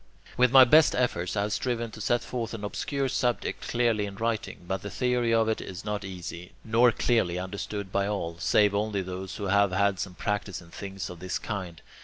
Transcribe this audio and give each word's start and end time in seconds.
With 0.35 0.51
my 0.51 0.63
best 0.63 0.95
efforts 0.95 1.37
I 1.37 1.43
have 1.43 1.53
striven 1.53 1.91
to 1.91 2.01
set 2.01 2.23
forth 2.23 2.55
an 2.55 2.63
obscure 2.63 3.07
subject 3.07 3.67
clearly 3.69 4.07
in 4.07 4.15
writing, 4.15 4.61
but 4.67 4.81
the 4.81 4.89
theory 4.89 5.31
of 5.31 5.47
it 5.47 5.61
is 5.61 5.85
not 5.85 6.03
easy, 6.03 6.53
nor 6.63 6.89
readily 7.07 7.37
understood 7.37 7.91
by 7.91 8.07
all, 8.07 8.39
save 8.39 8.73
only 8.73 9.03
those 9.03 9.35
who 9.35 9.43
have 9.45 9.71
had 9.71 9.99
some 9.99 10.15
practice 10.15 10.59
in 10.59 10.71
things 10.71 11.11
of 11.11 11.19
this 11.19 11.37
kind. 11.37 11.83